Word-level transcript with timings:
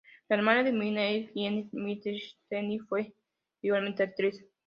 La 0.29 0.35
hermana 0.37 0.63
de 0.63 0.71
Minetti, 0.73 1.29
Jennifer 1.35 1.79
Minetti, 2.51 2.79
fue 2.87 3.13
igualmente 3.61 4.01
actriz. 4.01 4.43